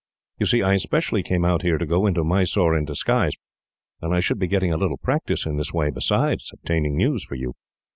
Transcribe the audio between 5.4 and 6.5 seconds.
in this way, besides